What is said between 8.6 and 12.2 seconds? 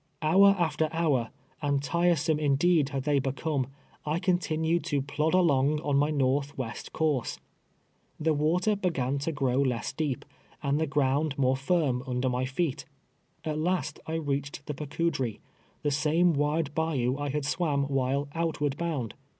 began to grow less deep, and the ground more firm